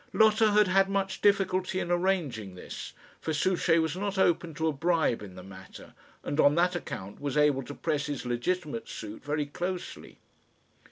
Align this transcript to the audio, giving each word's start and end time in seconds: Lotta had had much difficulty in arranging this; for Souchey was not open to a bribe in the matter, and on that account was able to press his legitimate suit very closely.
Lotta 0.13 0.53
had 0.53 0.67
had 0.67 0.89
much 0.89 1.21
difficulty 1.21 1.79
in 1.79 1.91
arranging 1.91 2.55
this; 2.55 2.93
for 3.19 3.33
Souchey 3.33 3.77
was 3.77 3.95
not 3.95 4.17
open 4.17 4.55
to 4.55 4.65
a 4.67 4.71
bribe 4.73 5.21
in 5.21 5.35
the 5.35 5.43
matter, 5.43 5.93
and 6.23 6.39
on 6.39 6.55
that 6.55 6.75
account 6.75 7.21
was 7.21 7.37
able 7.37 7.61
to 7.61 7.75
press 7.75 8.07
his 8.07 8.25
legitimate 8.25 8.89
suit 8.89 9.23
very 9.23 9.45
closely. 9.45 10.17